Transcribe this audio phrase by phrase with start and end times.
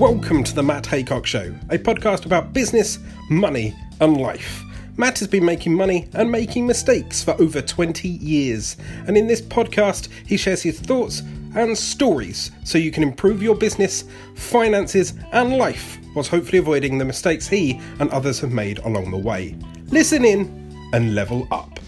[0.00, 4.64] Welcome to the Matt Haycox Show, a podcast about business, money, and life.
[4.96, 9.42] Matt has been making money and making mistakes for over 20 years, and in this
[9.42, 11.20] podcast, he shares his thoughts
[11.54, 14.04] and stories so you can improve your business,
[14.36, 19.18] finances, and life whilst hopefully avoiding the mistakes he and others have made along the
[19.18, 19.54] way.
[19.88, 21.78] Listen in and level up.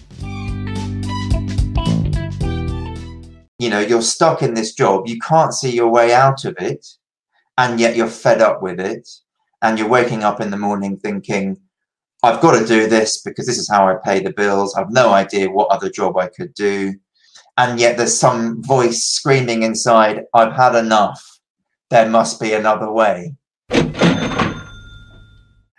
[3.58, 6.86] You know, you're stuck in this job, you can't see your way out of it
[7.58, 9.08] and yet you're fed up with it
[9.62, 11.56] and you're waking up in the morning thinking
[12.22, 14.74] i've got to do this because this is how i pay the bills.
[14.74, 16.94] I've no idea what other job i could do.
[17.58, 21.22] And yet there's some voice screaming inside i've had enough.
[21.90, 23.34] There must be another way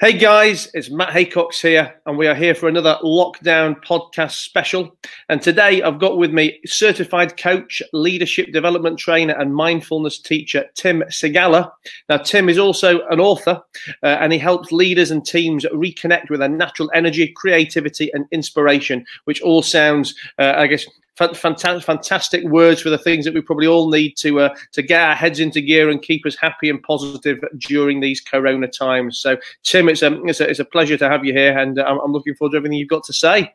[0.03, 4.97] Hey guys, it's Matt Haycox here, and we are here for another lockdown podcast special.
[5.29, 11.03] And today I've got with me certified coach, leadership development trainer, and mindfulness teacher Tim
[11.03, 11.71] Segaller.
[12.09, 13.63] Now, Tim is also an author,
[14.03, 19.05] uh, and he helps leaders and teams reconnect with their natural energy, creativity, and inspiration,
[19.23, 23.67] which all sounds, uh, I guess, fantastic, fantastic words for the things that we probably
[23.67, 26.81] all need to uh, to get our heads into gear and keep us happy and
[26.83, 29.19] positive during these Corona times.
[29.19, 31.83] So, Tim, it's a it's a, it's a pleasure to have you here, and uh,
[31.83, 33.53] I'm, I'm looking forward to everything you've got to say.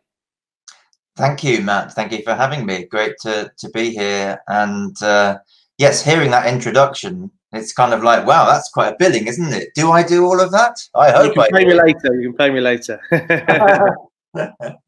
[1.17, 1.93] Thank you, Matt.
[1.93, 2.85] Thank you for having me.
[2.85, 4.41] Great to to be here.
[4.47, 5.39] And uh,
[5.79, 9.71] yes, hearing that introduction, it's kind of like, wow, that's quite a billing, isn't it?
[9.75, 10.77] Do I do all of that?
[10.95, 11.37] I hope.
[11.37, 11.71] You can I pay do.
[11.71, 12.21] me later.
[12.21, 13.01] You can pay me later.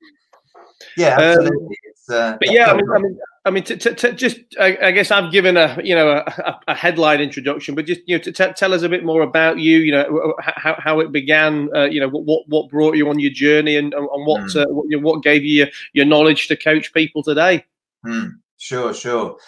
[0.96, 1.76] yeah, um, absolutely.
[2.10, 4.90] Uh, but yeah, I mean, I mean, I mean, to, to, to just, I, I,
[4.90, 8.32] guess I've given a, you know, a, a headline introduction, but just, you know, to
[8.32, 11.84] t- tell us a bit more about you, you know, how, how it began, uh,
[11.84, 14.62] you know, what, what brought you on your journey and, and what, mm.
[14.62, 17.64] uh, what, you what gave you your, your knowledge to coach people today.
[18.06, 18.32] Mm.
[18.58, 19.38] Sure, sure.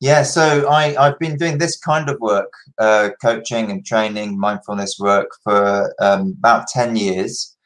[0.00, 4.98] Yeah, so I, I've been doing this kind of work, uh, coaching and training, mindfulness
[4.98, 7.56] work for um, about 10 years.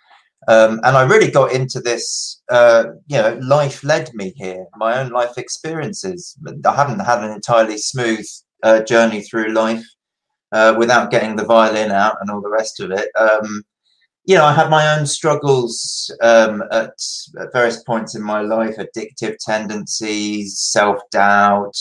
[0.48, 5.00] Um, and I really got into this, uh, you know, life led me here, my
[5.00, 6.36] own life experiences.
[6.66, 8.26] I haven't had an entirely smooth
[8.62, 9.84] uh, journey through life
[10.50, 13.08] uh, without getting the violin out and all the rest of it.
[13.18, 13.62] Um,
[14.24, 16.94] you know, I had my own struggles um, at,
[17.40, 21.76] at, various points in my life, addictive tendencies, self doubt,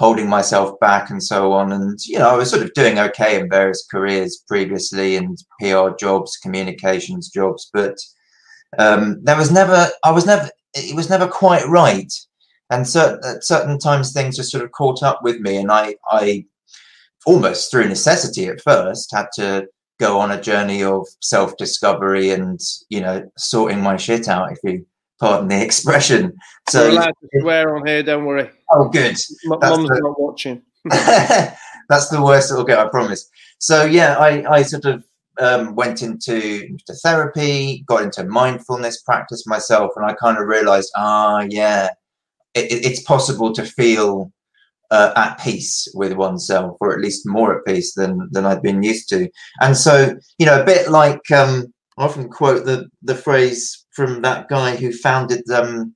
[0.00, 1.72] holding myself back, and so on.
[1.72, 5.90] And, you know, I was sort of doing okay in various careers previously and PR
[5.98, 7.98] jobs, communications jobs, but
[8.78, 12.10] um, there was never, I was never, it was never quite right.
[12.70, 15.58] And certain, at certain times things just sort of caught up with me.
[15.58, 16.46] And I, I
[17.26, 19.68] almost through necessity at first had to
[19.98, 22.58] go on a journey of self discovery and
[22.88, 24.86] you know sorting my shit out if you
[25.20, 26.36] pardon the expression.
[26.68, 28.50] So You're allowed to swear on here don't worry.
[28.70, 29.16] Oh good.
[29.44, 30.62] M- mum's the, not watching.
[31.88, 33.28] That's the worst it'll get i promise.
[33.58, 35.04] So yeah i i sort of
[35.38, 40.90] um, went into, into therapy got into mindfulness practice myself and i kind of realized
[40.96, 41.88] ah yeah
[42.54, 44.32] it, it's possible to feel
[44.90, 48.82] uh, at peace with oneself, or at least more at peace than than I'd been
[48.82, 49.28] used to.
[49.60, 54.22] And so, you know, a bit like um, I often quote the the phrase from
[54.22, 55.94] that guy who founded um,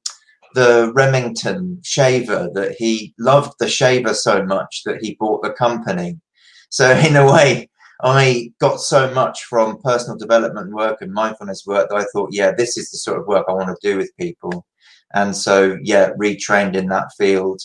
[0.55, 6.21] the Remington shaver that he loved the shaver so much that he bought the company.
[6.69, 7.71] So in a way,
[8.03, 12.53] I got so much from personal development work and mindfulness work that I thought, yeah,
[12.53, 14.67] this is the sort of work I want to do with people.
[15.15, 17.63] And so, yeah, retrained in that field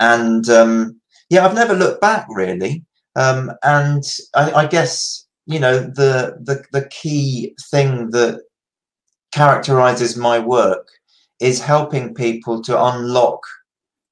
[0.00, 1.00] and um,
[1.30, 2.84] yeah, I've never looked back really.
[3.14, 4.02] Um, and
[4.34, 8.42] I, I, guess you know the, the the key thing that
[9.32, 10.88] characterizes my work
[11.40, 13.40] is helping people to unlock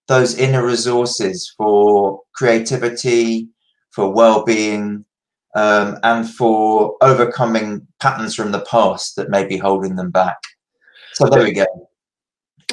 [0.09, 3.49] those inner resources for creativity,
[3.91, 5.05] for well-being,
[5.57, 10.39] um, and for overcoming patterns from the past that may be holding them back.
[11.15, 11.67] So there we go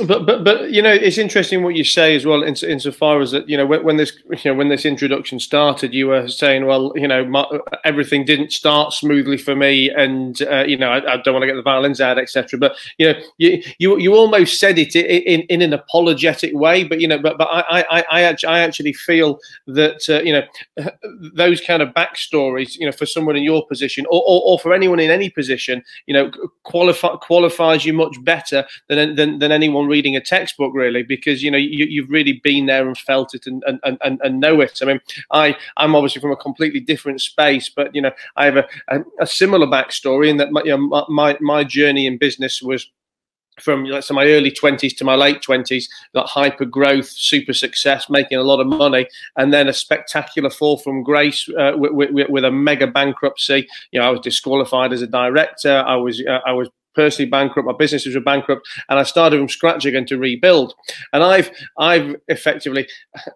[0.02, 3.30] but but but you know it's interesting what you say as well in, insofar as
[3.30, 6.66] that you know when, when, this you know when this introduction started you were saying
[6.66, 7.46] well you know my,
[7.84, 11.48] everything didn't start smoothly for me and uh, you know I, I, don't want to
[11.48, 15.42] get the violins out etc but you know you, you you almost said it in,
[15.42, 18.94] in an apologetic way but you know but but I I I actually, I actually
[18.94, 20.90] feel that uh, you know
[21.36, 24.74] those kind of backstories you know for someone in your position or, or, or for
[24.74, 26.32] anyone in any position you know
[26.64, 31.44] qualify qualifies you much better than than, than anyone someone reading a textbook really because
[31.44, 34.62] you know you, have really been there and felt it and, and, and, and know
[34.62, 34.80] it.
[34.82, 35.02] I mean
[35.32, 39.00] i i'm obviously from a completely different space but you know i have a, a,
[39.22, 42.90] a similar backstory in that my, you know, my my journey in business was
[43.60, 48.10] from let's say my early 20s to my late 20s got hyper growth super success
[48.10, 49.08] making a lot of money
[49.38, 53.68] and then a spectacular fall from grace uh, with, with, with, a mega bankruptcy.
[53.92, 55.84] You know i was disqualified as a director.
[55.86, 59.50] I was uh, i was personally bankrupt, my businesses were bankrupt, and I started from
[59.50, 60.74] scratch again to rebuild.
[61.12, 62.88] And I've I've effectively,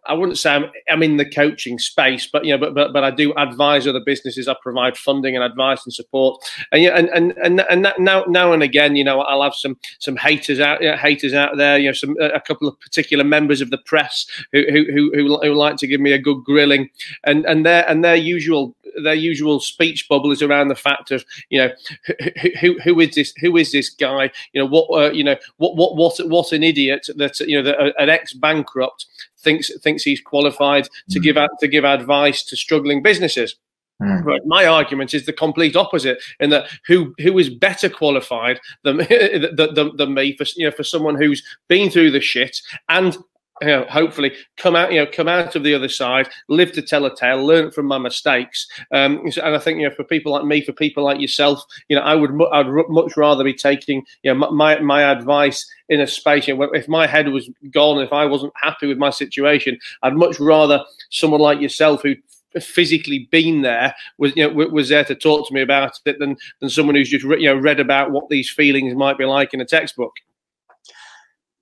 [0.06, 3.04] I wouldn't say I'm, I'm in the coaching space, but you know, but but but
[3.04, 4.48] I do advise other businesses.
[4.48, 6.44] I provide funding and advice and support.
[6.72, 9.78] And yeah, and and and, and now now and again, you know, I'll have some
[10.00, 11.78] some haters out you know, haters out there.
[11.78, 15.54] You know, some a couple of particular members of the press who who who, who,
[15.54, 16.90] like to give me a good grilling,
[17.24, 21.26] and and their and their usual their usual speech bubble is around the fact of
[21.50, 21.72] you know
[22.06, 25.36] who who, who is this who is this guy you know what uh, you know
[25.58, 29.06] what what what what an idiot that you know that uh, an ex bankrupt
[29.38, 31.24] thinks thinks he's qualified to mm.
[31.24, 33.56] give out to give advice to struggling businesses.
[34.02, 34.24] Mm.
[34.24, 34.46] Right.
[34.46, 38.98] My argument is the complete opposite, in that who who is better qualified than,
[39.56, 43.18] than, than, than me for you know for someone who's been through the shit and
[43.62, 46.82] you know, hopefully come out, you know, come out of the other side, live to
[46.82, 48.68] tell a tale, learn from my mistakes.
[48.92, 51.96] Um, and I think, you know, for people like me, for people like yourself, you
[51.96, 56.08] know, I would, I'd much rather be taking, you know, my, my advice in a
[56.08, 56.48] space.
[56.48, 60.16] You know, if my head was gone, if I wasn't happy with my situation, I'd
[60.16, 62.16] much rather someone like yourself who
[62.62, 66.36] physically been there was you know was there to talk to me about it than
[66.60, 69.62] than someone who's just you know read about what these feelings might be like in
[69.62, 70.14] a textbook.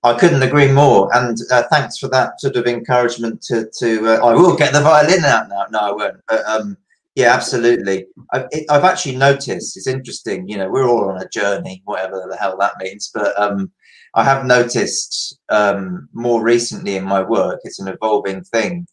[0.06, 3.42] I couldn't agree more, and uh, thanks for that sort of encouragement.
[3.42, 5.66] To, to uh, I will get the violin out now.
[5.70, 6.16] No, I won't.
[6.28, 6.76] But um,
[7.14, 8.06] yeah, absolutely.
[8.32, 9.76] I've, it, I've, actually noticed.
[9.76, 10.48] It's interesting.
[10.48, 13.10] You know, we're all on a journey, whatever the hell that means.
[13.12, 13.70] But um,
[14.14, 17.60] I have noticed um, more recently in my work.
[17.64, 18.86] It's an evolving thing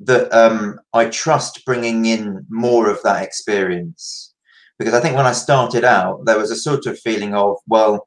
[0.00, 4.34] that um, I trust bringing in more of that experience
[4.78, 8.05] because I think when I started out, there was a sort of feeling of well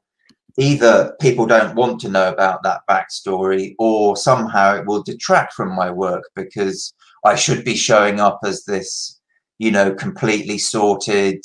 [0.58, 5.74] either people don't want to know about that backstory or somehow it will detract from
[5.74, 6.92] my work because
[7.24, 9.20] I should be showing up as this,
[9.58, 11.44] you know, completely sorted,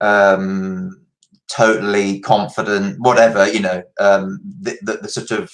[0.00, 1.06] um,
[1.48, 5.52] totally confident, whatever, you know, um, the, the, the sort of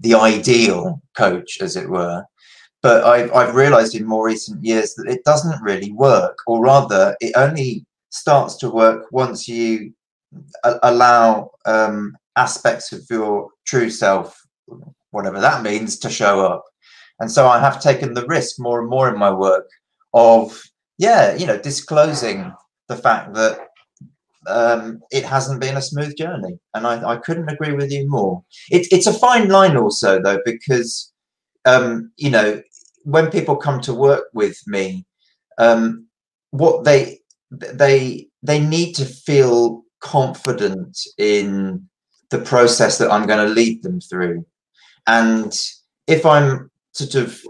[0.00, 2.24] the ideal coach, as it were.
[2.82, 7.16] But I've, I've realized in more recent years that it doesn't really work, or rather,
[7.20, 9.92] it only starts to work once you
[10.82, 14.40] allow um, aspects of your true self,
[15.10, 16.64] whatever that means, to show up.
[17.20, 19.68] And so I have taken the risk more and more in my work
[20.14, 20.62] of,
[20.98, 22.52] yeah, you know, disclosing
[22.88, 23.58] the fact that
[24.46, 26.58] um, it hasn't been a smooth journey.
[26.74, 28.44] And I, I couldn't agree with you more.
[28.70, 31.12] It, it's a fine line also, though, because,
[31.64, 32.62] um, you know,
[33.04, 35.04] when people come to work with me,
[35.58, 36.06] um,
[36.50, 37.20] what they
[37.50, 41.87] they they need to feel confident in
[42.30, 44.44] the process that I'm going to lead them through.
[45.06, 45.52] And
[46.06, 47.40] if I'm sort of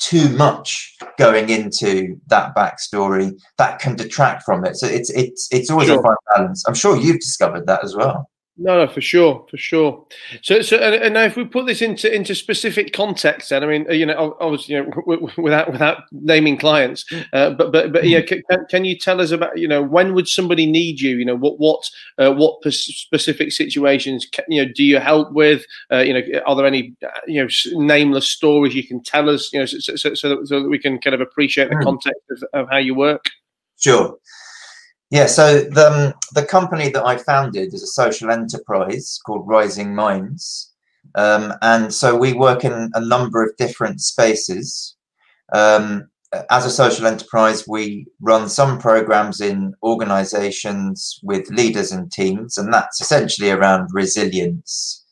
[0.00, 4.76] too much going into that backstory, that can detract from it.
[4.76, 6.00] So it's it's it's always sure.
[6.00, 6.64] a fine balance.
[6.66, 8.30] I'm sure you've discovered that as well.
[8.60, 10.04] No, no, for sure, for sure.
[10.42, 13.86] So, so, and, now if we put this into into specific context, then I mean,
[13.88, 18.42] you know, obviously, you know, without without naming clients, uh, but but but yeah, can,
[18.68, 21.16] can you tell us about you know when would somebody need you?
[21.16, 21.88] You know, what what
[22.18, 25.64] uh, what specific situations can, you know do you help with?
[25.92, 26.96] Uh, you know, are there any
[27.28, 27.48] you know
[27.80, 29.52] nameless stories you can tell us?
[29.52, 31.84] You know, so so, so, that, so that we can kind of appreciate the hmm.
[31.84, 33.24] context of, of how you work.
[33.78, 34.18] Sure.
[35.10, 39.94] Yeah, so the, um, the company that I founded is a social enterprise called Rising
[39.94, 40.72] Minds.
[41.14, 44.96] Um, and so we work in a number of different spaces.
[45.54, 46.10] Um,
[46.50, 52.70] as a social enterprise, we run some programs in organizations with leaders and teams, and
[52.72, 55.06] that's essentially around resilience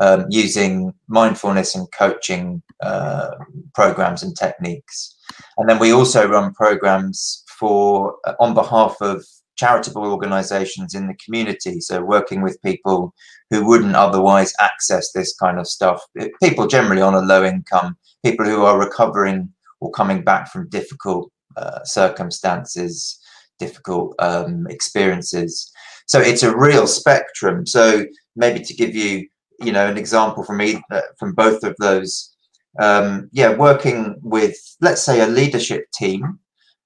[0.00, 3.30] um, using mindfulness and coaching uh,
[3.74, 5.14] programs and techniques.
[5.56, 9.24] And then we also run programs for uh, on behalf of
[9.56, 11.80] charitable organizations in the community.
[11.80, 13.14] So working with people
[13.50, 16.00] who wouldn't otherwise access this kind of stuff,
[16.42, 21.30] people generally on a low income, people who are recovering or coming back from difficult
[21.56, 23.18] uh, circumstances,
[23.58, 25.70] difficult um, experiences.
[26.06, 27.66] So it's a real spectrum.
[27.66, 29.26] So maybe to give you,
[29.60, 32.32] you know, an example from me uh, from both of those.
[32.78, 36.38] Um, yeah, working with, let's say, a leadership team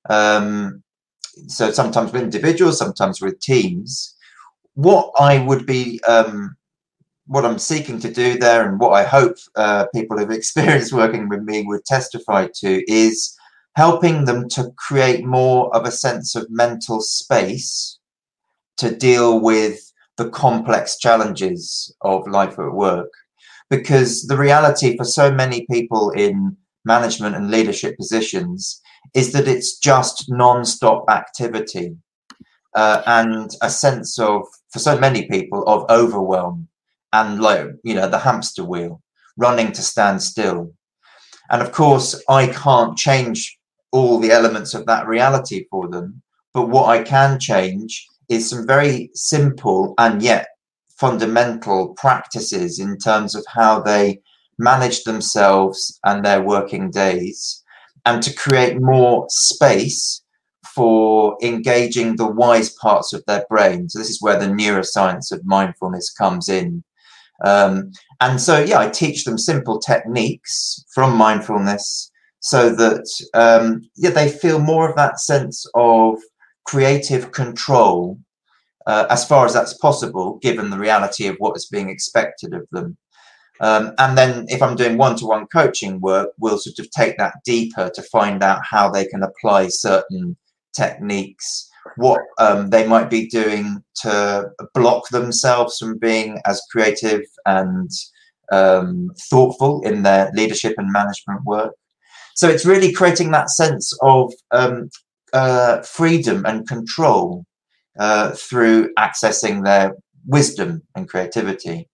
[0.09, 0.83] um,
[1.49, 4.15] so sometimes with individuals, sometimes with teams.
[4.75, 6.57] What I would be, um,
[7.27, 11.29] what I'm seeking to do there, and what I hope uh, people who've experienced working
[11.29, 13.37] with me would testify to, is
[13.77, 17.99] helping them to create more of a sense of mental space
[18.79, 23.11] to deal with the complex challenges of life at work.
[23.69, 28.81] Because the reality for so many people in management and leadership positions
[29.15, 31.97] is that it's just non-stop activity
[32.75, 36.69] uh, and a sense of for so many people of overwhelm
[37.13, 39.03] and like you know the hamster wheel
[39.37, 40.73] running to stand still.
[41.51, 43.59] And of course i can't change
[43.91, 46.23] all the elements of that reality for them
[46.55, 50.47] but what i can change is some very simple and yet
[51.01, 54.21] fundamental practices in terms of how they
[54.59, 57.60] manage themselves and their working days
[58.05, 60.23] and to create more space
[60.75, 63.89] for engaging the wise parts of their brain.
[63.89, 66.85] So this is where the neuroscience of mindfulness comes in.
[67.45, 74.11] Um, and so, yeah, I teach them simple techniques from mindfulness so that um, yeah,
[74.11, 76.19] they feel more of that sense of
[76.65, 78.19] creative control
[78.87, 82.67] uh, as far as that's possible, given the reality of what is being expected of
[82.73, 82.97] them.
[83.61, 87.91] Um, and then if I'm doing one-to-one coaching work, we'll sort of take that deeper
[87.95, 90.37] to find out how they can apply certain
[90.75, 97.91] techniques, what um, they might be doing to block themselves from being as creative and
[98.51, 101.75] um, thoughtful in their leadership and management work.
[102.37, 104.89] So it's really creating that sense of um,
[105.35, 107.45] uh, freedom and control
[107.99, 109.95] uh, through accessing their
[110.27, 111.90] wisdom and creativity.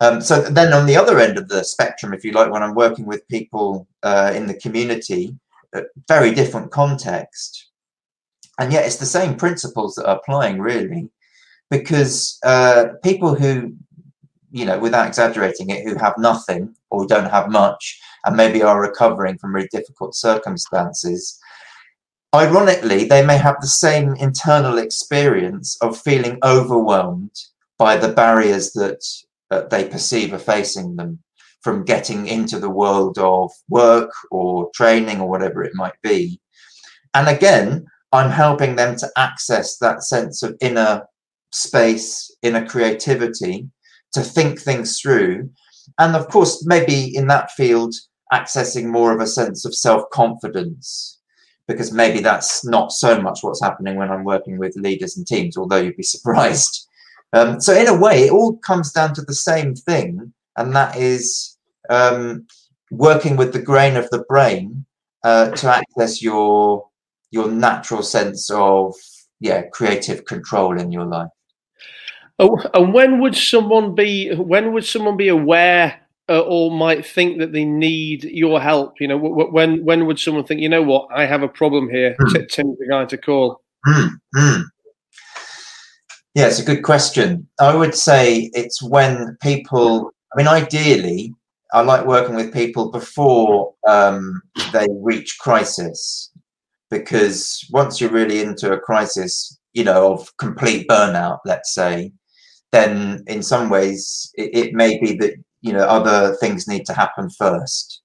[0.00, 2.74] Um, so then on the other end of the spectrum, if you like, when I'm
[2.74, 5.36] working with people uh, in the community,
[5.74, 7.70] uh, very different context
[8.60, 11.08] and yet it's the same principles that are applying really
[11.70, 13.74] because uh, people who
[14.52, 18.80] you know without exaggerating it who have nothing or don't have much and maybe are
[18.80, 21.38] recovering from really difficult circumstances
[22.34, 27.34] ironically they may have the same internal experience of feeling overwhelmed
[27.78, 29.02] by the barriers that
[29.50, 31.18] uh, they perceive are facing them
[31.62, 36.40] from getting into the world of work or training or whatever it might be
[37.14, 41.02] and again I'm helping them to access that sense of inner
[41.52, 43.68] space, inner creativity,
[44.12, 45.50] to think things through.
[45.98, 47.94] And of course, maybe in that field,
[48.32, 51.18] accessing more of a sense of self confidence,
[51.68, 55.56] because maybe that's not so much what's happening when I'm working with leaders and teams,
[55.56, 56.88] although you'd be surprised.
[57.32, 60.96] Um, so, in a way, it all comes down to the same thing, and that
[60.96, 61.56] is
[61.88, 62.46] um,
[62.90, 64.84] working with the grain of the brain
[65.24, 66.88] uh, to access your
[67.30, 68.94] your natural sense of
[69.38, 71.28] yeah creative control in your life.
[72.40, 77.38] Oh, and when would someone be when would someone be aware uh, or might think
[77.38, 78.94] that they need your help?
[78.98, 82.16] You know, when when would someone think, you know what, I have a problem here?
[82.18, 82.48] Mm.
[82.48, 83.60] Tim's the guy to call.
[83.86, 84.62] Mm, mm.
[86.34, 87.48] Yeah, it's a good question.
[87.58, 90.12] I would say it's when people.
[90.32, 91.34] I mean, ideally,
[91.72, 94.40] I like working with people before um,
[94.72, 96.30] they reach crisis
[96.90, 102.12] because once you're really into a crisis, you know, of complete burnout, let's say,
[102.72, 106.94] then in some ways it, it may be that you know other things need to
[106.94, 108.02] happen first.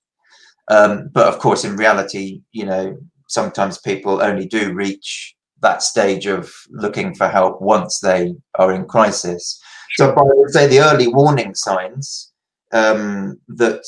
[0.71, 2.97] Um, but of course, in reality, you know,
[3.29, 8.85] sometimes people only do reach that stage of looking for help once they are in
[8.85, 9.59] crisis.
[9.95, 12.31] So I would say the early warning signs
[12.73, 13.83] um, that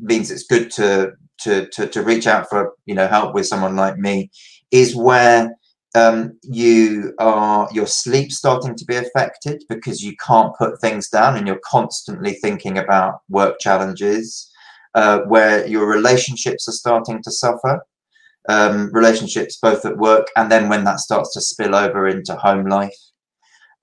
[0.00, 1.12] means it's good to
[1.42, 4.30] to, to, to reach out for you know help with someone like me
[4.70, 5.54] is where
[5.94, 11.36] um, you are your sleep starting to be affected because you can't put things down
[11.36, 14.50] and you're constantly thinking about work challenges
[14.94, 17.80] uh, where your relationships are starting to suffer
[18.48, 22.66] um, relationships both at work and then when that starts to spill over into home
[22.66, 22.96] life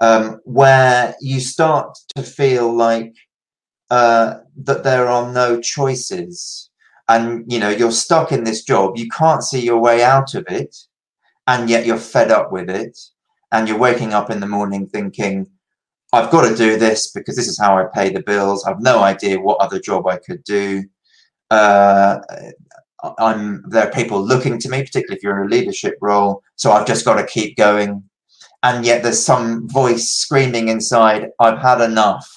[0.01, 3.13] um, where you start to feel like
[3.89, 6.69] uh, that there are no choices
[7.07, 10.43] and you know you're stuck in this job you can't see your way out of
[10.49, 10.75] it
[11.47, 12.97] and yet you're fed up with it
[13.51, 15.47] and you're waking up in the morning thinking
[16.13, 18.65] i've got to do this because this is how i pay the bills.
[18.65, 20.83] I've no idea what other job i could do.
[21.51, 22.19] Uh,
[23.19, 26.41] i'm there are people looking to me particularly if you're in a leadership role.
[26.55, 28.03] So i've just got to keep going.
[28.63, 32.27] And yet there's some voice screaming inside i've had enough.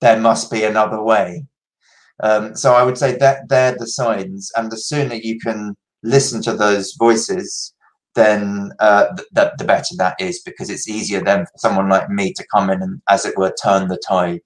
[0.00, 1.44] There must be another way.
[2.22, 6.42] Um, so I would say that they're the signs, and the sooner you can listen
[6.42, 7.74] to those voices,
[8.14, 12.32] then uh, the, the better that is, because it's easier then for someone like me
[12.34, 14.40] to come in and, as it were, turn the tide.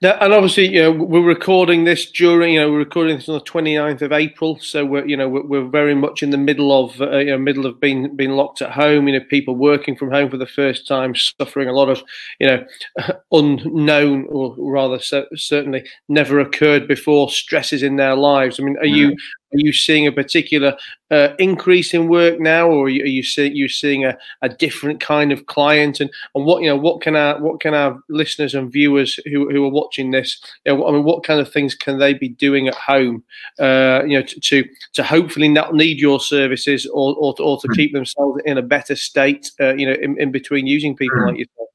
[0.00, 3.34] Now, and obviously, you know, we're recording this during, you know, we're recording this on
[3.34, 6.72] the 29th of April, so we're, you know, we're, we're very much in the middle
[6.72, 9.08] of, uh, you know, middle of being being locked at home.
[9.08, 12.02] You know, people working from home for the first time, suffering a lot of,
[12.40, 12.64] you know,
[13.32, 18.58] unknown or rather so, certainly never occurred before stresses in their lives.
[18.58, 19.16] I mean, are you are
[19.58, 20.76] you seeing a particular
[21.10, 24.48] uh, increase in work now, or are you, are you seeing you seeing a, a
[24.48, 26.00] different kind of client?
[26.00, 29.50] And, and what you know, what can our what can our listeners and viewers who,
[29.50, 32.28] who are watching this, you know, I mean, what kind of things can they be
[32.28, 33.24] doing at home,
[33.58, 37.58] uh, you know, to, to, to hopefully not need your services or or to, or
[37.60, 37.74] to hmm.
[37.74, 41.26] keep themselves in a better state, uh, you know, in, in between using people mm.
[41.28, 41.68] like yourself.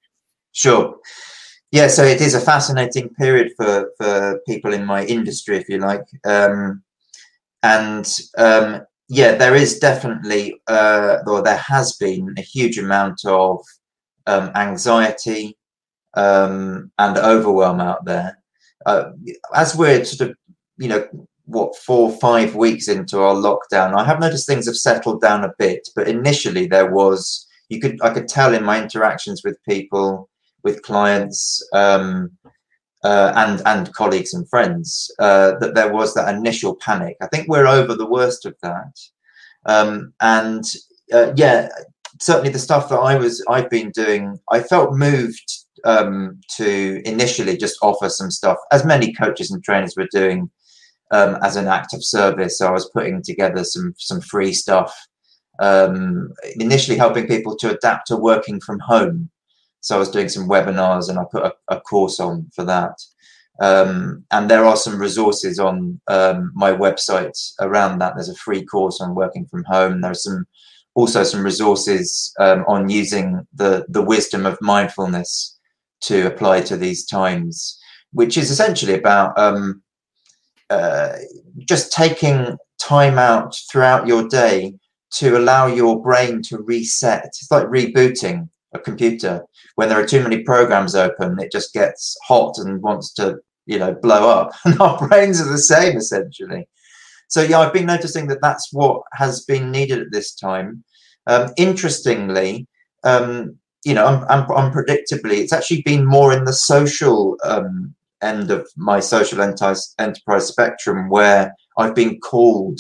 [0.52, 0.96] Sure.
[1.72, 5.80] Yeah, so it is a fascinating period for, for people in my industry, if you
[5.80, 6.04] like.
[6.26, 6.82] Um,
[7.64, 13.64] and um, yeah, there is definitely, uh, or there has been a huge amount of
[14.26, 15.58] um, anxiety
[16.16, 18.38] um, and overwhelm out there.
[18.86, 19.12] Uh,
[19.56, 20.38] as we're sort of,
[20.78, 21.08] you know,
[21.46, 25.54] what four, five weeks into our lockdown, I have noticed things have settled down a
[25.58, 25.88] bit.
[25.96, 30.30] But initially, there was you could I could tell in my interactions with people,
[30.64, 32.32] with clients, um,
[33.08, 37.16] uh, and and colleagues and friends uh, that there was that initial panic.
[37.22, 38.94] I think we're over the worst of that,
[39.66, 40.66] um, and
[41.14, 41.70] uh, yeah,
[42.20, 45.50] certainly the stuff that I was I've been doing, I felt moved
[45.86, 50.50] um, to initially just offer some stuff, as many coaches and trainers were doing
[51.12, 52.58] um, as an act of service.
[52.58, 54.94] So I was putting together some some free stuff,
[55.62, 59.30] um, initially helping people to adapt to working from home.
[59.82, 63.00] So I was doing some webinars and I put a, a course on for that.
[63.60, 68.14] Um, and there are some resources on um, my website around that.
[68.16, 70.02] There's a free course on working from home.
[70.02, 70.46] There's some
[70.94, 75.58] also some resources um, on using the the wisdom of mindfulness
[76.02, 77.80] to apply to these times,
[78.12, 79.82] which is essentially about um,
[80.70, 81.14] uh,
[81.60, 84.76] just taking time out throughout your day
[85.10, 87.26] to allow your brain to reset.
[87.26, 89.46] It's like rebooting a computer
[89.76, 93.80] when there are too many programs open, it just gets hot and wants to, you
[93.80, 94.52] know, blow up.
[94.66, 96.68] And our brains are the same essentially.
[97.30, 100.84] So yeah, I've been noticing that that's what has been needed at this time.
[101.28, 102.68] Um, interestingly,
[103.04, 108.50] um, you know, un- un- unpredictably, it's actually been more in the social um, end
[108.50, 112.80] of my social enterprise, enterprise spectrum where I've been called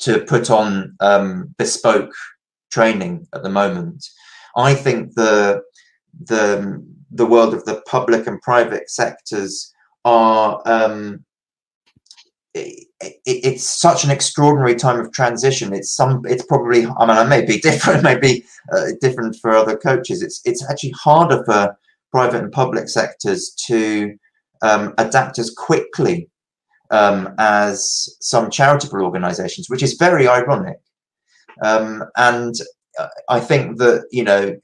[0.00, 2.12] to put on um, bespoke
[2.70, 4.04] training at the moment.
[4.56, 5.62] I think the
[6.24, 9.72] the the world of the public and private sectors
[10.04, 11.24] are um,
[12.54, 15.72] it, it, it's such an extraordinary time of transition.
[15.72, 16.22] It's some.
[16.26, 16.86] It's probably.
[16.86, 18.02] I mean, I may be different.
[18.02, 20.22] Maybe uh, different for other coaches.
[20.22, 21.76] It's it's actually harder for
[22.10, 24.14] private and public sectors to
[24.60, 26.28] um, adapt as quickly
[26.90, 30.78] um, as some charitable organisations, which is very ironic.
[31.64, 32.54] Um, and
[33.28, 34.56] I think that you know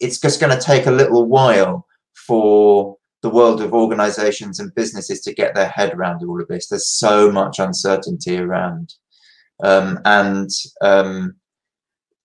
[0.00, 1.86] it's just going to take a little while
[2.26, 6.68] for the world of organizations and businesses to get their head around all of this.
[6.68, 8.94] There's so much uncertainty around.
[9.62, 10.48] Um, and
[10.82, 11.34] um,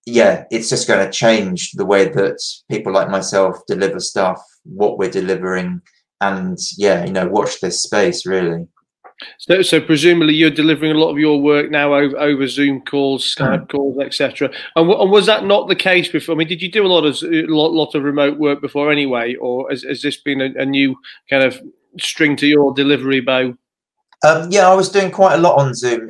[0.06, 2.40] yeah, it's just going to change the way that
[2.70, 5.82] people like myself deliver stuff, what we're delivering,
[6.22, 8.68] and yeah, you know, watch this space really.
[9.38, 13.24] So, so presumably you're delivering a lot of your work now over, over Zoom calls,
[13.24, 13.70] Skype mm.
[13.70, 14.50] calls, etc.
[14.76, 16.36] And, and, was that not the case before?
[16.36, 18.92] I mean, did you do a lot of a lot, lot of remote work before
[18.92, 20.96] anyway, or has, has this been a, a, new
[21.30, 21.62] kind of
[22.00, 23.56] string to your delivery bow?
[24.26, 26.10] Um, yeah, I was doing quite a lot on Zoom.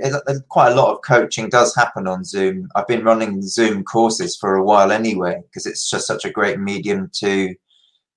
[0.49, 2.69] Quite a lot of coaching does happen on Zoom.
[2.75, 6.59] I've been running Zoom courses for a while anyway, because it's just such a great
[6.59, 7.55] medium to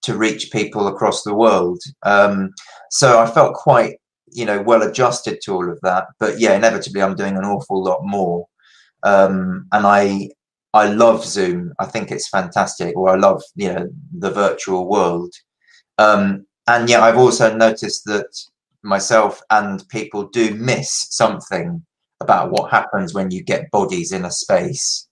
[0.02, 1.82] to reach people across the world.
[2.04, 2.52] Um,
[2.90, 3.96] so I felt quite
[4.36, 6.06] you know well adjusted to all of that.
[6.18, 8.46] But yeah inevitably i'm doing an awful lot more.
[9.02, 10.30] Um, and i
[10.74, 11.72] i love zoom.
[11.80, 15.32] I think it's fantastic or i love you know the virtual world.
[15.98, 18.28] Um, and yeah i've also noticed that
[18.82, 21.84] myself and people do miss something
[22.20, 25.08] about what happens when you get bodies in a space.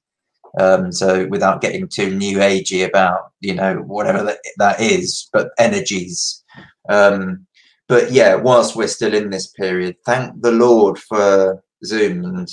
[0.58, 5.50] Um, so without getting too new agey about you know whatever that, that is but
[5.58, 6.44] energies.
[6.88, 7.46] Um,
[7.88, 12.48] but yeah, whilst we're still in this period, thank the Lord for Zoom and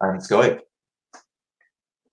[0.00, 0.60] and Skype.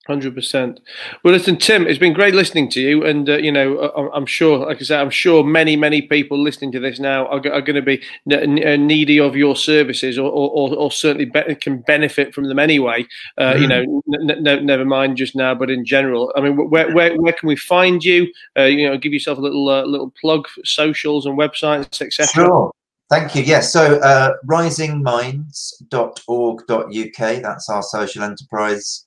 [0.10, 0.80] Hundred percent.
[1.22, 4.26] Well, listen, Tim, it's been great listening to you, and uh, you know, uh, I'm
[4.26, 7.62] sure, like I said, I'm sure many, many people listening to this now are, are
[7.62, 8.02] going to be
[8.34, 13.06] uh, needy of your services, or, or, or certainly be- can benefit from them anyway.
[13.38, 13.62] Uh, mm.
[13.62, 16.34] You know, n- n- never mind just now, but in general.
[16.36, 18.34] I mean, where where, where can we find you?
[18.58, 22.30] Uh, you know, give yourself a little uh, little plug for socials and websites, etc.
[22.30, 22.72] Sure.
[23.12, 23.44] Thank you.
[23.44, 23.72] Yes.
[23.72, 27.42] So, uh, risingminds.org.uk.
[27.44, 29.06] That's our social enterprise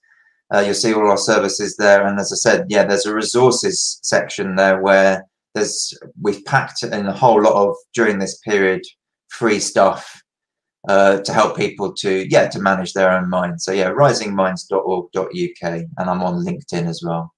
[0.54, 2.06] uh, you'll see all our services there.
[2.06, 7.06] And as I said, yeah, there's a resources section there where there's we've packed in
[7.06, 8.82] a whole lot of during this period
[9.28, 10.22] free stuff
[10.88, 13.60] uh, to help people to yeah to manage their own mind.
[13.62, 17.32] So yeah, risingminds.org.uk, and I'm on LinkedIn as well.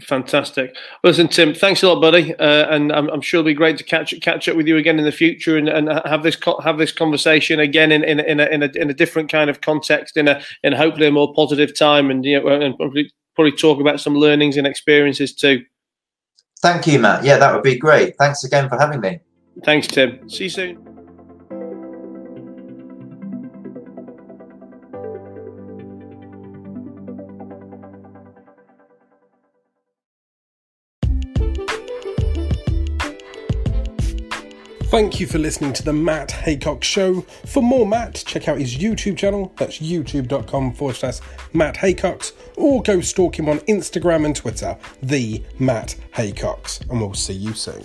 [0.00, 0.74] Fantastic.
[1.04, 3.84] Listen, Tim, thanks a lot, buddy, uh, and I'm, I'm, sure it'll be great to
[3.84, 6.92] catch catch up with you again in the future and, and have this have this
[6.92, 10.28] conversation again in in, in, a, in, a, in a different kind of context, in
[10.28, 14.00] a in hopefully a more positive time, and you know, and probably, probably talk about
[14.00, 15.62] some learnings and experiences too.
[16.62, 17.24] Thank you, Matt.
[17.24, 18.16] Yeah, that would be great.
[18.16, 19.20] Thanks again for having me.
[19.62, 20.26] Thanks, Tim.
[20.30, 20.91] See you soon.
[34.92, 37.22] Thank you for listening to the Matt Haycox Show.
[37.22, 39.50] For more Matt, check out his YouTube channel.
[39.56, 41.18] That's youtube.com forward slash
[41.54, 46.86] Matt Haycox, or go stalk him on Instagram and Twitter, the Matt Haycox.
[46.90, 47.82] And we'll see you soon.